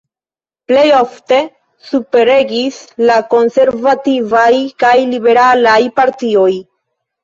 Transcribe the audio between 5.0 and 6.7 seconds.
liberalaj partioj.